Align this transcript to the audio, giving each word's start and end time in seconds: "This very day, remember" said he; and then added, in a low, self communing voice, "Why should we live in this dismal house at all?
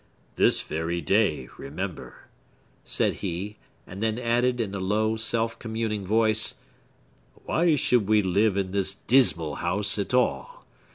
"This 0.33 0.63
very 0.63 0.99
day, 0.99 1.47
remember" 1.59 2.27
said 2.83 3.13
he; 3.21 3.57
and 3.85 4.01
then 4.01 4.17
added, 4.17 4.59
in 4.59 4.73
a 4.73 4.79
low, 4.79 5.15
self 5.15 5.59
communing 5.59 6.07
voice, 6.07 6.55
"Why 7.45 7.75
should 7.75 8.07
we 8.07 8.23
live 8.23 8.57
in 8.57 8.71
this 8.71 8.95
dismal 8.95 9.57
house 9.57 9.99
at 9.99 10.15
all? 10.15 10.65